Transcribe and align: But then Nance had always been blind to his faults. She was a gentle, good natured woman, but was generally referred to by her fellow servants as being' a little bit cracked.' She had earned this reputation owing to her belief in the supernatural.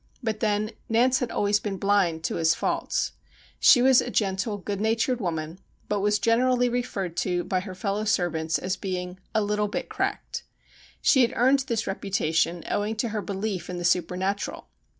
But 0.23 0.39
then 0.39 0.71
Nance 0.89 1.19
had 1.19 1.29
always 1.29 1.59
been 1.59 1.77
blind 1.77 2.23
to 2.23 2.37
his 2.37 2.55
faults. 2.55 3.11
She 3.59 3.83
was 3.83 4.01
a 4.01 4.09
gentle, 4.09 4.57
good 4.57 4.81
natured 4.81 5.21
woman, 5.21 5.59
but 5.87 5.99
was 5.99 6.17
generally 6.17 6.69
referred 6.69 7.15
to 7.17 7.43
by 7.43 7.59
her 7.59 7.75
fellow 7.75 8.03
servants 8.05 8.57
as 8.57 8.75
being' 8.75 9.19
a 9.35 9.43
little 9.43 9.67
bit 9.67 9.89
cracked.' 9.89 10.41
She 11.03 11.21
had 11.21 11.33
earned 11.35 11.65
this 11.67 11.85
reputation 11.85 12.63
owing 12.67 12.95
to 12.95 13.09
her 13.09 13.21
belief 13.21 13.69
in 13.69 13.77
the 13.77 13.85
supernatural. 13.85 14.69